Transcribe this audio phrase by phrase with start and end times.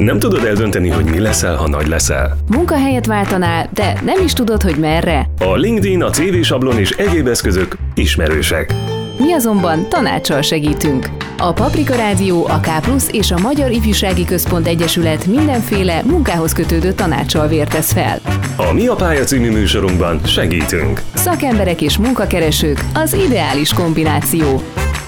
[0.00, 2.36] Nem tudod eldönteni, hogy mi leszel, ha nagy leszel.
[2.50, 5.26] Munkahelyet váltanál, de nem is tudod, hogy merre.
[5.38, 8.74] A LinkedIn, a CV sablon és egyéb eszközök ismerősek.
[9.18, 11.08] Mi azonban tanácssal segítünk.
[11.38, 12.68] A Paprika Rádió, a K
[13.10, 18.20] és a Magyar Ifjúsági Központ Egyesület mindenféle munkához kötődő tanácssal vértesz fel.
[18.56, 21.02] A Mi a pálya című műsorunkban segítünk.
[21.14, 24.62] Szakemberek és munkakeresők az ideális kombináció.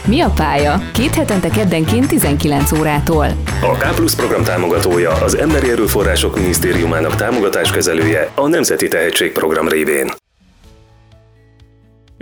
[0.06, 0.80] Mi a pálya?
[0.92, 3.26] Két hetente keddenként 19 órától.
[3.60, 10.21] A K program támogatója az Emberi Erőforrások Minisztériumának támogatáskezelője a Nemzeti Tehetségprogram révén.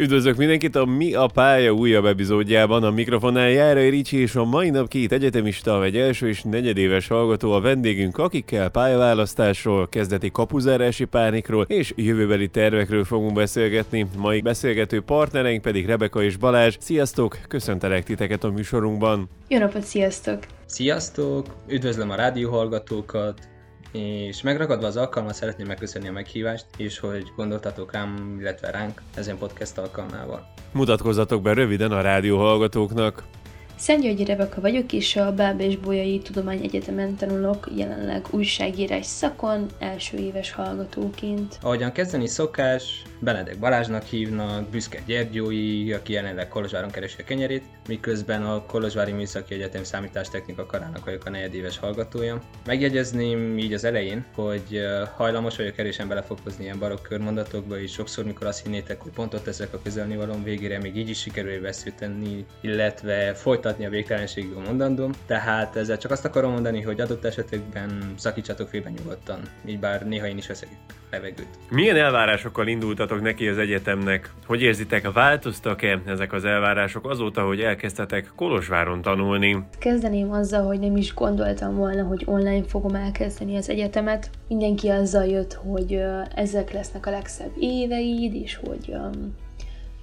[0.00, 2.84] Üdvözlök mindenkit a Mi a pálya újabb epizódjában.
[2.84, 7.52] A mikrofonnál Járai Ricsi és a mai nap két egyetemista, egy első és negyedéves hallgató
[7.52, 14.06] a vendégünk, akikkel pályaválasztásról, kezdeti kapuzárási pánikról és jövőbeli tervekről fogunk beszélgetni.
[14.16, 16.77] Mai beszélgető partnereink pedig Rebeka és Balázs.
[16.78, 17.38] Sziasztok!
[17.48, 19.28] Köszöntelek titeket a műsorunkban.
[19.48, 20.38] Jó napot, sziasztok!
[20.66, 21.46] Sziasztok!
[21.69, 23.48] Üdvözlöm a rádióhallgatókat!
[23.92, 29.38] És megragadva az alkalmat szeretném megköszönni a meghívást, és hogy gondoltatok rám, illetve ránk ezen
[29.38, 30.47] podcast alkalmával.
[30.72, 33.22] Mutatkozzatok be röviden a rádió hallgatóknak.
[33.81, 40.17] Szentgyörgyi Rebeka vagyok, és a Báb és Bolyai Tudomány Egyetemen tanulok, jelenleg újságírás szakon, első
[40.17, 41.59] éves hallgatóként.
[41.62, 48.42] Ahogyan kezdeni szokás, Benedek Balázsnak hívnak, Büszke Gyergyói, aki jelenleg Kolozsváron keresi a kenyerét, miközben
[48.42, 52.42] a Kolozsvári Műszaki Egyetem számítástechnika karának vagyok a negyedéves hallgatója.
[52.67, 54.81] Megjegyezném így az elején, hogy
[55.17, 59.75] hajlamos vagyok erősen belefokozni ilyen barokk körmondatokba, és sokszor, mikor azt hinnétek, hogy pontot teszek
[59.75, 65.12] a közelnivalom végére, még így is sikerül veszíteni, illetve folytatni a végtelenségig a mondandóm.
[65.26, 70.26] Tehát ezzel csak azt akarom mondani, hogy adott esetekben szakítsatok félben nyugodtan, így bár néha
[70.26, 70.68] én is veszek
[71.10, 71.58] levegőt.
[71.70, 74.30] Milyen elvárásokkal indultatok neki az egyetemnek?
[74.46, 79.64] Hogy érzitek, változtak-e ezek az elvárások azóta, hogy elkezdtetek Kolozsváron tanulni?
[79.78, 84.30] Kezdeném azzal, hogy nem is gondoltam volna, hogy online fogom elkezdeni az egyetemet.
[84.48, 86.02] Mindenki azzal jött, hogy
[86.34, 89.34] ezek lesznek a legszebb éveid, és hogy um,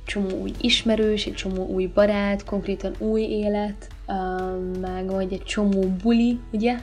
[0.08, 5.82] csomó új ismerős, egy csomó új barát, konkrétan új élet, um, meg vagy egy csomó
[6.04, 6.78] buli, ugye?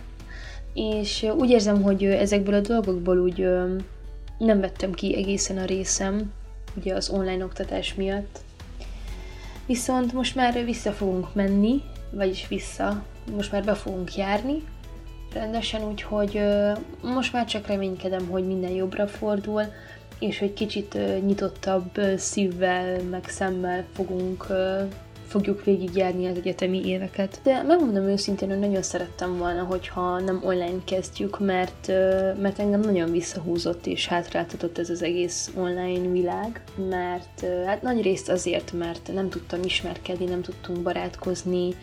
[0.74, 3.48] És úgy érzem, hogy ezekből a dolgokból úgy
[4.38, 6.32] nem vettem ki egészen a részem,
[6.76, 8.40] ugye az online oktatás miatt.
[9.66, 13.04] Viszont most már vissza fogunk menni, vagyis vissza,
[13.36, 14.62] most már be fogunk járni,
[15.34, 16.40] rendesen, úgyhogy
[17.02, 19.62] most már csak reménykedem, hogy minden jobbra fordul,
[20.18, 24.46] és hogy kicsit nyitottabb szívvel, meg szemmel fogunk
[25.26, 27.40] fogjuk végigjárni az egyetemi éveket.
[27.42, 31.86] De megmondom őszintén, hogy nagyon szerettem volna, hogyha nem online kezdjük, mert,
[32.40, 38.28] mert engem nagyon visszahúzott és hátráltatott ez az egész online világ, mert hát nagy részt
[38.28, 41.74] azért, mert nem tudtam ismerkedni, nem tudtunk barátkozni,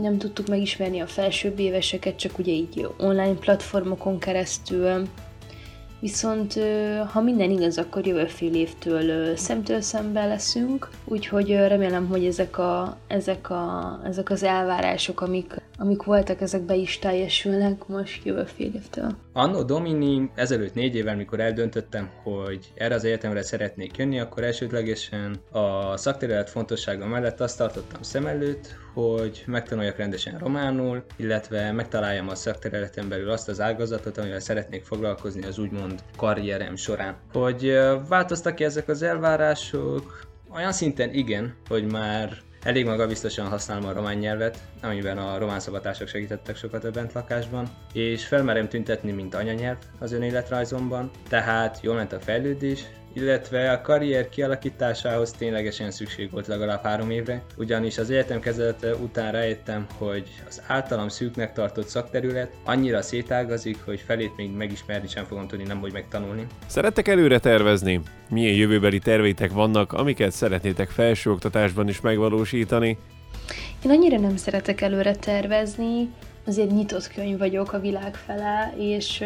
[0.00, 5.08] nem tudtuk megismerni a felsőbb éveseket, csak ugye így online platformokon keresztül,
[6.00, 6.58] Viszont
[7.12, 12.96] ha minden igaz, akkor jövő fél évtől szemtől szembe leszünk, úgyhogy remélem, hogy ezek, a,
[13.06, 18.74] ezek, a, ezek az elvárások, amik, amik voltak, ezek be is teljesülnek most jövő fél
[18.74, 19.16] évtől.
[19.32, 25.36] Anno Domini ezelőtt négy évvel, mikor eldöntöttem, hogy erre az egyetemre szeretnék jönni, akkor elsődlegesen
[25.50, 32.34] a szakterület fontossága mellett azt tartottam szem előtt, hogy megtanuljak rendesen románul, illetve megtaláljam a
[32.34, 37.16] szakterületen belül azt az ágazatot, amivel szeretnék foglalkozni az úgymond karrierem során.
[37.32, 40.24] Hogy változtak ki ezek az elvárások?
[40.54, 46.08] Olyan szinten igen, hogy már Elég magabiztosan használom a román nyelvet, amiben a román szabatások
[46.08, 52.20] segítettek sokat a bentlakásban, és felmerem tüntetni, mint anyanyelv az önéletrajzomban, tehát jól ment a
[52.20, 52.84] fejlődés,
[53.16, 59.32] illetve a karrier kialakításához ténylegesen szükség volt legalább három évre, ugyanis az egyetem kezdete után
[59.32, 65.46] rájöttem, hogy az általam szűknek tartott szakterület annyira szétágazik, hogy felét még megismerni sem fogom
[65.46, 66.46] tudni, nem hogy megtanulni.
[66.66, 68.00] Szerettek előre tervezni?
[68.28, 72.98] Milyen jövőbeli terveitek vannak, amiket szeretnétek felsőoktatásban is megvalósítani?
[73.84, 76.10] Én annyira nem szeretek előre tervezni,
[76.46, 79.24] azért nyitott könyv vagyok a világ fele, és,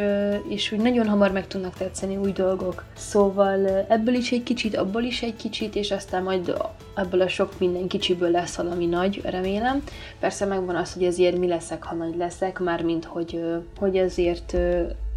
[0.49, 2.84] és úgy nagyon hamar meg tudnak tetszeni új dolgok.
[2.96, 6.55] Szóval ebből is egy kicsit, abból is egy kicsit, és aztán majd
[6.96, 9.82] ebből a sok minden kicsiből lesz valami nagy, remélem.
[10.20, 13.40] Persze megvan az, hogy ezért mi leszek, ha nagy leszek, mármint hogy,
[13.78, 14.56] hogy ezért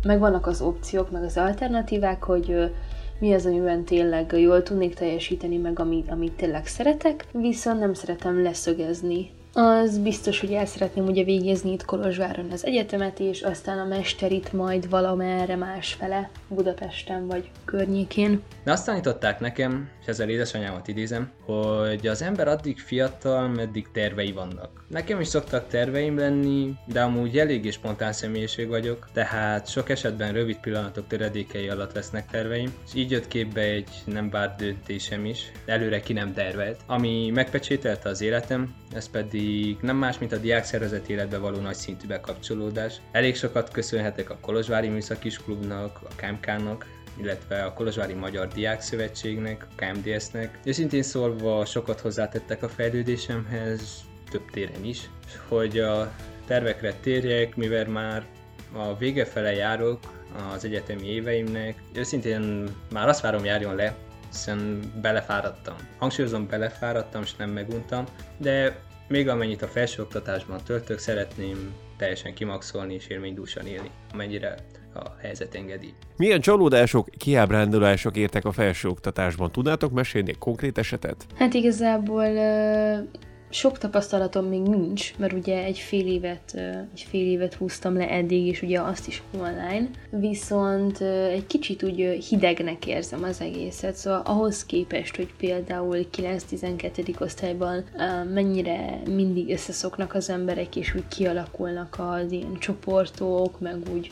[0.03, 2.71] megvannak az opciók, meg az alternatívák, hogy
[3.19, 8.41] mi az, amiben tényleg jól tudnék teljesíteni, meg amit, amit tényleg szeretek, viszont nem szeretem
[8.41, 13.85] leszögezni az biztos, hogy el szeretném ugye végezni itt Kolozsváron az egyetemet, és aztán a
[13.85, 18.41] mesterit majd valamerre másfele, Budapesten vagy környékén.
[18.63, 24.31] De azt tanították nekem, és ezzel édesanyámat idézem, hogy az ember addig fiatal, meddig tervei
[24.31, 24.85] vannak.
[24.87, 30.57] Nekem is szoktak terveim lenni, de amúgy eléggé spontán személyiség vagyok, tehát sok esetben rövid
[30.59, 35.99] pillanatok töredékei alatt lesznek terveim, és így jött képbe egy nem várt döntésem is, előre
[35.99, 41.09] ki nem tervelt, ami megpecsételte az életem, ez pedig nem más, mint a diák szervezet
[41.09, 43.01] életbe való nagy szintű bekapcsolódás.
[43.11, 46.85] Elég sokat köszönhetek a Kolozsvári Műszakis Klubnak, a KMK-nak,
[47.17, 50.59] illetve a Kolozsvári Magyar Diák Szövetségnek, a KMDS-nek.
[50.63, 54.01] Őszintén szólva sokat hozzátettek a fejlődésemhez,
[54.31, 55.09] több téren is,
[55.47, 56.11] hogy a
[56.47, 58.25] tervekre térjek, mivel már
[58.73, 59.99] a vége fele járok
[60.53, 61.81] az egyetemi éveimnek.
[61.93, 63.95] Őszintén már azt várom járjon le,
[64.29, 65.75] hiszen belefáradtam.
[65.97, 68.05] Hangsúlyozom, belefáradtam, és nem meguntam,
[68.37, 74.55] de még amennyit a felsőoktatásban töltök, szeretném teljesen kimaxolni és élménydúsan élni, amennyire
[74.95, 75.93] a helyzet engedi.
[76.17, 79.51] Milyen csalódások, kiábrándulások értek a felsőoktatásban?
[79.51, 81.25] Tudnátok mesélni egy konkrét esetet?
[81.35, 82.25] Hát igazából
[83.49, 86.53] sok tapasztalatom még nincs, mert ugye egy fél évet,
[86.93, 91.01] egy fél évet húztam le eddig, és ugye azt is online, viszont
[91.31, 97.21] egy kicsit úgy hidegnek érzem az egészet, szóval ahhoz képest, hogy például 9-12.
[97.21, 97.83] osztályban
[98.33, 104.11] mennyire mindig összeszoknak az emberek, és úgy kialakulnak az ilyen csoportok, meg úgy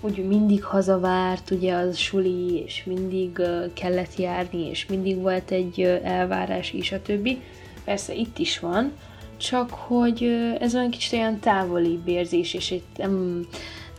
[0.00, 3.42] úgy mindig hazavárt, ugye az suli, és mindig
[3.72, 7.40] kellett járni, és mindig volt egy elvárás is, a többi
[7.84, 8.92] persze itt is van,
[9.36, 10.22] csak hogy
[10.60, 13.46] ez olyan kicsit olyan távoli érzés, és itt nem,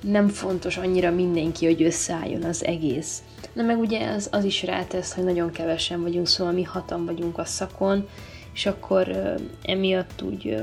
[0.02, 3.24] nem fontos annyira mindenki, hogy összeálljon az egész.
[3.54, 7.38] Na meg ugye az, az is rátesz, hogy nagyon kevesen vagyunk, szóval mi hatan vagyunk
[7.38, 8.08] a szakon,
[8.54, 10.56] és akkor emiatt úgy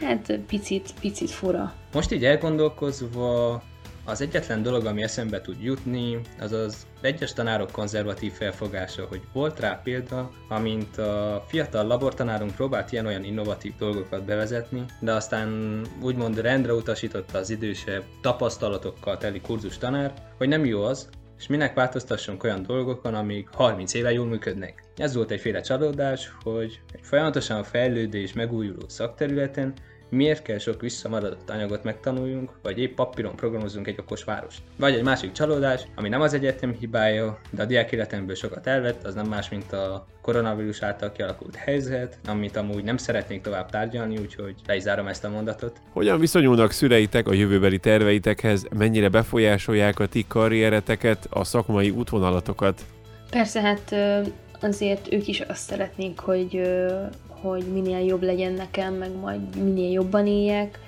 [0.00, 1.72] hát picit, picit fura.
[1.92, 3.62] Most így elgondolkozva
[4.04, 9.60] az egyetlen dolog, ami eszembe tud jutni, az az egyes tanárok konzervatív felfogása, hogy volt
[9.60, 16.74] rá példa, amint a fiatal labortanárunk próbált ilyen-olyan innovatív dolgokat bevezetni, de aztán úgymond rendre
[16.74, 21.08] utasította az idősebb, tapasztalatokkal teli kurzus tanár, hogy nem jó az,
[21.38, 24.84] és minek változtassunk olyan dolgokon, amik 30 éve jól működnek.
[24.96, 29.72] Ez volt egyféle csalódás, hogy egy folyamatosan fejlődő és megújuló szakterületen
[30.10, 34.62] miért kell sok visszamaradott anyagot megtanuljunk, vagy épp papíron programozunk egy okos várost.
[34.76, 39.04] Vagy egy másik csalódás, ami nem az egyetem hibája, de a diák életemből sokat elvett,
[39.04, 44.18] az nem más, mint a koronavírus által kialakult helyzet, amit amúgy nem szeretnék tovább tárgyalni,
[44.18, 45.80] úgyhogy le is zárom ezt a mondatot.
[45.92, 52.80] Hogyan viszonyulnak szüleitek a jövőbeli terveitekhez, mennyire befolyásolják a ti karriereteket, a szakmai útvonalatokat?
[53.30, 53.94] Persze, hát
[54.60, 56.62] azért ők is azt szeretnék, hogy
[57.40, 60.78] hogy minél jobb legyen nekem, meg majd minél jobban éljek,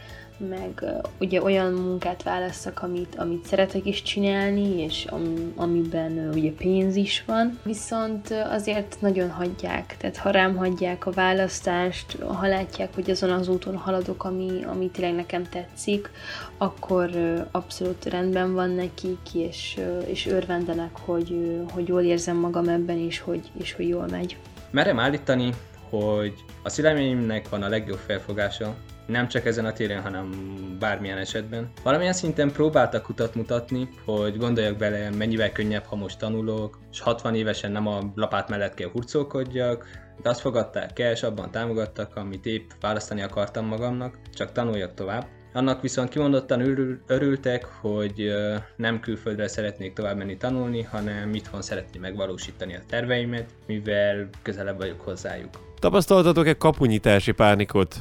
[0.49, 0.85] meg
[1.21, 7.25] ugye olyan munkát válasszak, amit, amit szeretek is csinálni, és am, amiben ugye pénz is
[7.27, 7.59] van.
[7.65, 13.49] Viszont azért nagyon hagyják, tehát ha rám hagyják a választást, ha látják, hogy azon az
[13.49, 16.11] úton haladok, ami, ami tényleg nekem tetszik,
[16.59, 17.11] akkor
[17.51, 23.51] abszolút rendben van nekik, és, és örvendenek, hogy, hogy jól érzem magam ebben, és hogy,
[23.61, 24.37] és hogy jól megy.
[24.71, 25.53] Merem állítani,
[26.00, 28.75] hogy a szüleimnek van a legjobb felfogása,
[29.06, 30.31] nem csak ezen a téren, hanem
[30.79, 31.71] bármilyen esetben.
[31.83, 37.35] Valamilyen szinten próbáltak utat mutatni, hogy gondoljak bele, mennyivel könnyebb, ha most tanulok, és 60
[37.35, 39.87] évesen nem a lapát mellett kell hurcolkodjak,
[40.23, 45.27] de azt fogadták el, és abban támogattak, amit épp választani akartam magamnak, csak tanuljak tovább.
[45.55, 48.33] Annak viszont kimondottan örül, örültek, hogy
[48.77, 55.01] nem külföldre szeretnék tovább menni tanulni, hanem itthon szeretném megvalósítani a terveimet, mivel közelebb vagyok
[55.01, 55.71] hozzájuk.
[55.82, 57.96] Tapasztaltatok-e kapunyítási pánikot?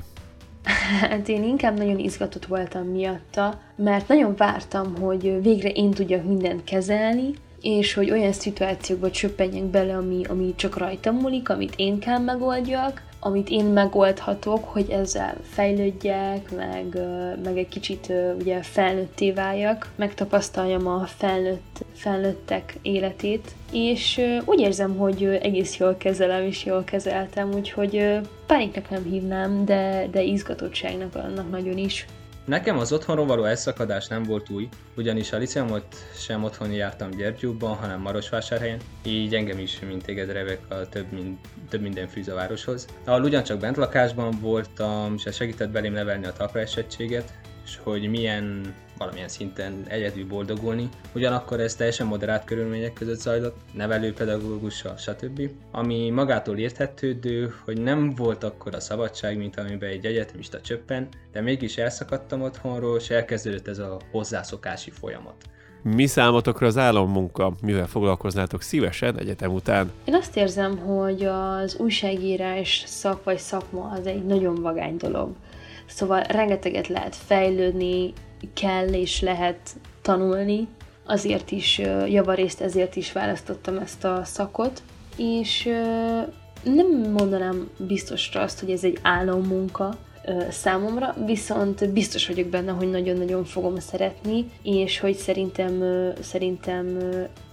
[1.01, 6.63] Hát én inkább nagyon izgatott voltam miatta, mert nagyon vártam, hogy végre én tudjak mindent
[6.63, 12.19] kezelni, és hogy olyan szituációkba csöppenjek bele, ami, ami csak rajtam múlik, amit én kell
[12.19, 16.97] megoldjak, amit én megoldhatok, hogy ezzel fejlődjek, meg,
[17.43, 25.39] meg egy kicsit ugye felnőtté váljak, megtapasztaljam a felnőtt, felnőttek életét, és úgy érzem, hogy
[25.41, 31.77] egész jól kezelem, és jól kezeltem, úgyhogy pániknak nem hívnám, de, de izgatottságnak annak nagyon
[31.77, 32.05] is.
[32.45, 37.75] Nekem az otthonról való elszakadás nem volt új, ugyanis a liceumot sem otthon jártam Gyergyóban,
[37.75, 42.33] hanem Marosvásárhelyen, így engem is, mint téged revek a több, mint, több minden fűz a
[42.35, 42.87] városhoz.
[43.05, 47.33] Ahol ugyancsak bent lakásban voltam, és segített belém nevelni a talpraesettséget,
[47.65, 50.89] és hogy milyen valamilyen szinten egyedül boldogulni.
[51.15, 55.49] Ugyanakkor ez teljesen moderált körülmények között zajlott, nevelőpedagógussal, stb.
[55.71, 61.41] Ami magától érthetődő, hogy nem volt akkor a szabadság, mint amiben egy egyetemista csöppen, de
[61.41, 65.35] mégis elszakadtam otthonról, és elkezdődött ez a hozzászokási folyamat.
[65.83, 69.91] Mi számotokra az állammunka, mivel foglalkoznátok szívesen egyetem után?
[70.05, 75.29] Én azt érzem, hogy az újságírás szak vagy szakma az egy nagyon vagány dolog.
[75.93, 78.13] Szóval rengeteget lehet fejlődni,
[78.53, 79.57] kell és lehet
[80.01, 80.67] tanulni,
[81.05, 84.81] azért is, javarészt ezért is választottam ezt a szakot,
[85.17, 85.69] és
[86.63, 89.97] nem mondanám biztosra azt, hogy ez egy álommunka,
[90.49, 95.83] számomra, viszont biztos vagyok benne, hogy nagyon-nagyon fogom szeretni, és hogy szerintem,
[96.21, 96.97] szerintem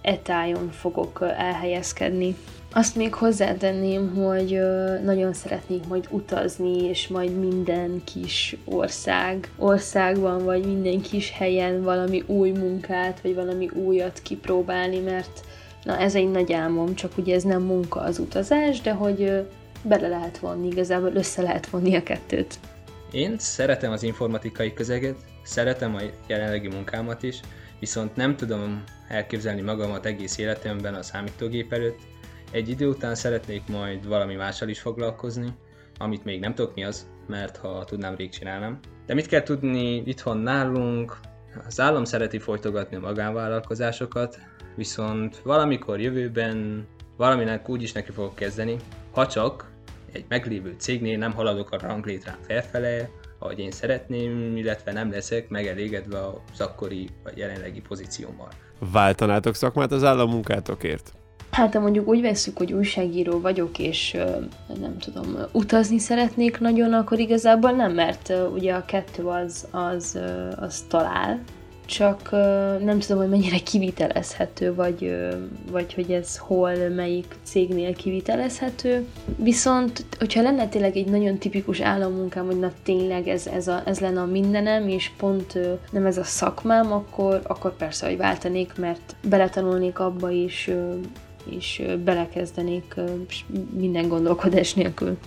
[0.02, 2.37] etájon fogok elhelyezkedni.
[2.72, 4.60] Azt még hozzátenném, hogy
[5.04, 12.25] nagyon szeretnék majd utazni, és majd minden kis ország, országban, vagy minden kis helyen valami
[12.26, 15.40] új munkát, vagy valami újat kipróbálni, mert
[15.84, 19.46] na ez egy nagy álmom, csak ugye ez nem munka az utazás, de hogy
[19.82, 22.58] bele lehet vonni, igazából össze lehet vonni a kettőt.
[23.10, 27.40] Én szeretem az informatikai közeget, szeretem a jelenlegi munkámat is,
[27.78, 31.98] viszont nem tudom elképzelni magamat egész életemben a számítógép előtt.
[32.50, 35.55] Egy idő után szeretnék majd valami mással is foglalkozni,
[35.99, 38.78] amit még nem tudok mi az, mert ha tudnám, rég csinálnám.
[39.07, 41.17] De mit kell tudni itthon nálunk?
[41.67, 44.38] Az állam szereti folytogatni a magánvállalkozásokat,
[44.76, 46.87] viszont valamikor jövőben
[47.17, 48.76] valaminek úgy is neki fogok kezdeni,
[49.12, 49.71] ha csak
[50.12, 56.19] egy meglévő cégnél nem haladok a ranglétrán felfele, ahogy én szeretném, illetve nem leszek megelégedve
[56.52, 58.49] az akkori vagy jelenlegi pozíciómmal.
[58.93, 61.12] Váltanátok szakmát az állammunkátokért?
[61.50, 64.17] Hát ha mondjuk úgy veszük, hogy újságíró vagyok, és
[64.81, 70.19] nem tudom, utazni szeretnék nagyon, akkor igazából nem, mert ugye a kettő az, az,
[70.61, 71.40] az talál,
[71.88, 72.31] csak
[72.85, 75.17] nem tudom, hogy mennyire kivitelezhető, vagy,
[75.71, 79.07] vagy hogy ez hol, melyik cégnél kivitelezhető.
[79.37, 83.99] Viszont, hogyha lenne tényleg egy nagyon tipikus állammunkám, hogy na tényleg ez, ez, a, ez
[83.99, 85.59] lenne a mindenem, és pont
[85.90, 90.71] nem ez a szakmám, akkor, akkor persze, hogy váltanék, mert beletanulnék abba is,
[91.45, 92.95] és belekezdenék
[93.71, 95.18] minden gondolkodás nélkül.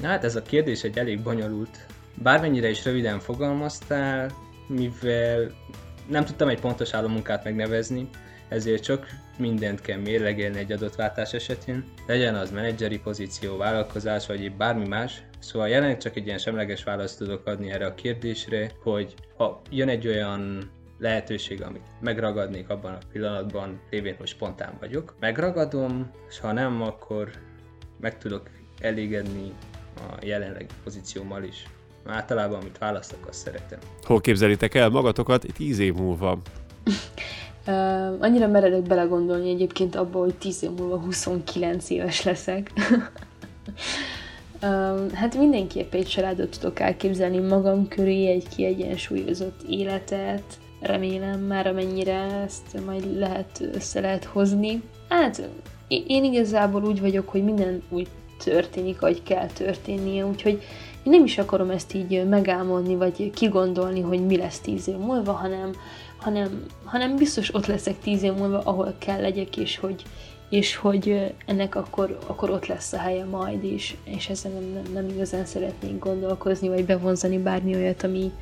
[0.00, 1.86] Na hát ez a kérdés egy elég bonyolult.
[2.14, 4.30] Bármennyire is röviden fogalmaztál,
[4.68, 5.50] mivel
[6.08, 8.08] nem tudtam egy pontos állomunkát megnevezni,
[8.48, 9.06] ezért csak
[9.38, 14.88] mindent kell mérlegelni egy adott váltás esetén, legyen az menedzseri pozíció, vállalkozás vagy épp bármi
[14.88, 15.22] más.
[15.38, 19.88] Szóval jelenleg csak egy ilyen semleges választ tudok adni erre a kérdésre, hogy ha jön
[19.88, 20.70] egy olyan
[21.00, 27.30] lehetőség, amit megragadnék abban a pillanatban, lévén, hogy spontán vagyok, megragadom, és ha nem, akkor
[28.00, 28.48] meg tudok
[28.80, 29.52] elégedni
[29.96, 31.66] a jelenlegi pozíciómmal is.
[32.06, 33.78] Általában, amit választok, azt szeretem.
[34.02, 36.38] Hol képzelitek el magatokat tíz év múlva?
[37.66, 42.70] Uh, annyira meredek belegondolni egyébként abba, hogy 10 év múlva 29 éves leszek.
[44.62, 52.42] uh, hát mindenképp egy családot tudok elképzelni magam köré, egy kiegyensúlyozott életet, remélem már amennyire
[52.44, 54.82] ezt majd lehet, össze lehet hozni.
[55.08, 55.48] Hát
[55.88, 58.08] én igazából úgy vagyok, hogy minden úgy
[58.44, 60.62] történik, ahogy kell történnie, úgyhogy
[61.02, 65.32] én nem is akarom ezt így megálmodni, vagy kigondolni, hogy mi lesz tíz év múlva,
[65.32, 65.70] hanem,
[66.16, 70.02] hanem, hanem biztos ott leszek tíz év múlva, ahol kell legyek, és hogy,
[70.50, 74.92] és hogy ennek akkor, akkor ott lesz a helye majd is, és ezzel nem, nem,
[74.92, 78.32] nem igazán szeretnék gondolkozni, vagy bevonzani bármi olyat, ami,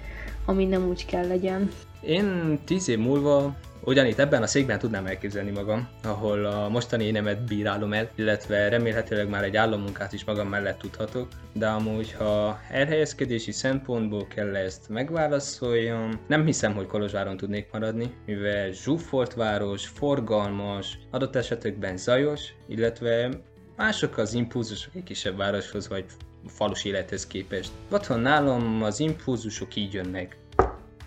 [0.47, 1.71] ami nem úgy kell legyen.
[2.01, 3.57] Én tíz év múlva
[3.89, 9.29] Ugyanitt ebben a székben tudnám elképzelni magam, ahol a mostani énemet bírálom el, illetve remélhetőleg
[9.29, 16.21] már egy állammunkát is magam mellett tudhatok, de amúgy, ha elhelyezkedési szempontból kell ezt megválaszoljam,
[16.27, 23.31] nem hiszem, hogy Kolozsváron tudnék maradni, mivel zsúfolt város, forgalmas, adott esetekben zajos, illetve
[23.77, 26.05] mások az impulzusok egy kisebb városhoz vagy
[26.47, 27.71] falus élethez képest.
[27.91, 30.37] Otthon nálam az impulzusok így jönnek.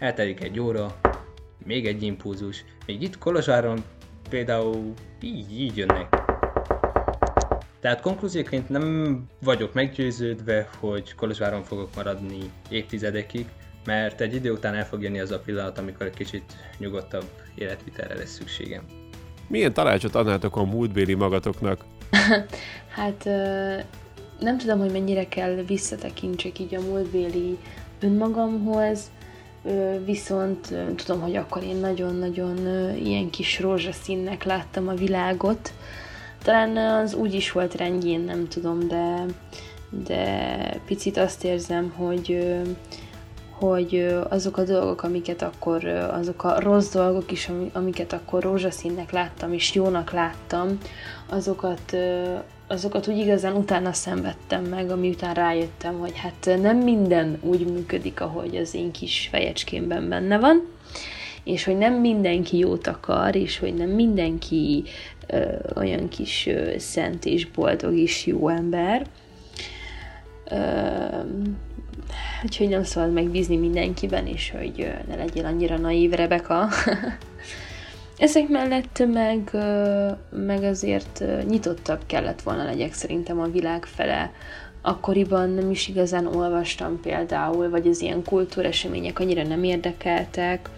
[0.01, 0.99] Eltelik egy óra,
[1.65, 2.65] még egy impulzus.
[2.85, 3.83] Még itt Kolozsáron
[4.29, 6.15] például így, így jönnek.
[7.79, 13.45] Tehát konklúzióként nem vagyok meggyőződve, hogy Kolozsváron fogok maradni évtizedekig,
[13.85, 18.15] mert egy idő után el fog jönni az a pillanat, amikor egy kicsit nyugodtabb életvitelre
[18.15, 18.83] lesz szükségem.
[19.47, 21.85] Milyen tanácsot adnátok a múltbéli magatoknak?
[22.97, 23.23] hát
[24.39, 27.57] nem tudom, hogy mennyire kell visszatekintsek így a múltbéli
[27.99, 29.11] önmagamhoz,
[30.05, 32.57] viszont tudom, hogy akkor én nagyon-nagyon
[32.95, 35.73] ilyen kis rózsaszínnek láttam a világot.
[36.43, 39.25] Talán az úgy is volt rendjén, nem tudom, de,
[39.89, 42.53] de picit azt érzem, hogy,
[43.49, 49.53] hogy azok a dolgok, amiket akkor, azok a rossz dolgok is, amiket akkor rózsaszínnek láttam,
[49.53, 50.77] és jónak láttam,
[51.29, 51.95] azokat,
[52.71, 58.21] azokat úgy igazán utána szenvedtem meg, ami után rájöttem, hogy hát nem minden úgy működik,
[58.21, 60.67] ahogy az én kis fejecskémben benne van,
[61.43, 64.83] és hogy nem mindenki jót akar, és hogy nem mindenki
[65.27, 69.05] ö, olyan kis ö, szent és boldog és jó ember.
[70.51, 70.57] Ö,
[72.43, 76.67] úgyhogy nem szabad megbízni mindenkiben, és hogy ne legyél annyira naív Rebeka.
[78.21, 79.51] Ezek mellett meg,
[80.29, 84.31] meg azért nyitottabb kellett volna legyek szerintem a világ fele.
[84.81, 90.69] Akkoriban nem is igazán olvastam például, vagy az ilyen kultúresemények annyira nem érdekeltek.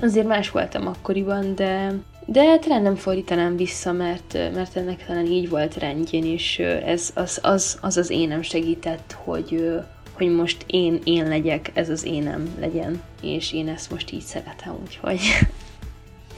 [0.00, 1.94] Azért más voltam akkoriban, de,
[2.26, 7.38] de talán nem fordítanám vissza, mert, mert ennek talán így volt rendjén, és ez az
[7.42, 9.78] az, az, az énem segített, hogy,
[10.12, 14.76] hogy most én én legyek, ez az énem legyen, és én ezt most így szeretem,
[14.82, 15.20] úgyhogy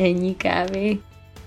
[0.00, 1.00] ennyi kávé.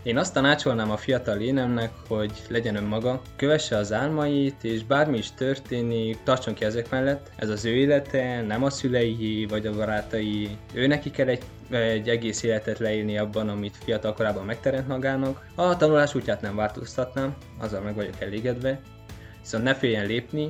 [0.04, 5.32] Én azt tanácsolnám a fiatal énemnek, hogy legyen önmaga, kövesse az álmait, és bármi is
[5.32, 7.32] történik, tartson ki ezek mellett.
[7.36, 10.58] Ez az ő élete, nem a szülei vagy a barátai.
[10.74, 15.48] Ő neki kell egy, egy egész életet leélni abban, amit fiatal korában megteremt magának.
[15.56, 18.80] A tanulás útját nem változtatnám, azzal meg vagyok elégedve.
[19.42, 20.50] Viszont ne féljen lépni,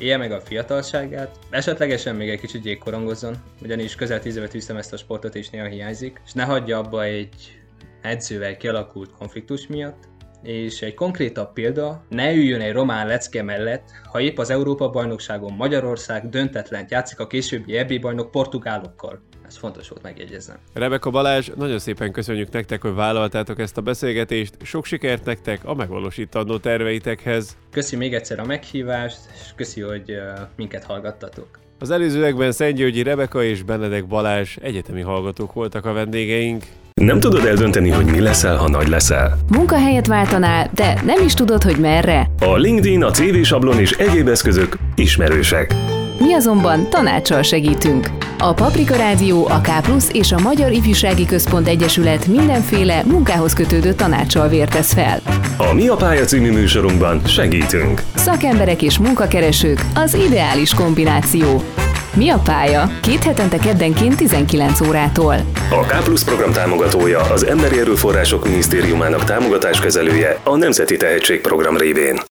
[0.00, 4.92] élje meg a fiatalságát, esetlegesen még egy kicsit jégkorongozzon, ugyanis közel 10 évet tűztem ezt
[4.92, 7.60] a sportot és néha hiányzik, és ne hagyja abba egy
[8.02, 10.08] edzővel kialakult konfliktus miatt,
[10.42, 16.28] és egy konkrétabb példa, ne üljön egy román lecke mellett, ha épp az Európa-bajnokságon Magyarország
[16.28, 19.22] döntetlent játszik a későbbi EB bajnok portugálokkal.
[19.50, 20.56] Ez fontos volt megjegyeznem.
[20.72, 24.54] Rebeka Balázs, nagyon szépen köszönjük nektek, hogy vállaltátok ezt a beszélgetést.
[24.62, 27.56] Sok sikert nektek a megvalósítandó terveitekhez.
[27.70, 30.16] Köszi még egyszer a meghívást, és köszi, hogy
[30.56, 31.46] minket hallgattatok.
[31.78, 36.64] Az előzőekben Szentgyörgyi Rebeka és Benedek Balázs egyetemi hallgatók voltak a vendégeink.
[36.94, 39.38] Nem tudod eldönteni, hogy mi leszel, ha nagy leszel.
[39.48, 42.30] Munkahelyet váltanál, de nem is tudod, hogy merre.
[42.40, 45.74] A LinkedIn, a CV sablon és egyéb eszközök ismerősek.
[46.18, 48.29] Mi azonban tanácssal segítünk.
[48.42, 49.68] A Paprika Rádió, a K
[50.12, 55.20] és a Magyar Ifjúsági Központ Egyesület mindenféle munkához kötődő tanácssal vértesz fel.
[55.56, 58.02] A Mi a pálya című műsorunkban segítünk.
[58.14, 61.62] Szakemberek és munkakeresők az ideális kombináció.
[62.14, 62.90] Mi a pálya?
[63.02, 65.34] Két hetente keddenként 19 órától.
[65.70, 72.29] A K Plus program támogatója az Emberi Erőforrások Minisztériumának támogatáskezelője a Nemzeti Tehetségprogram révén.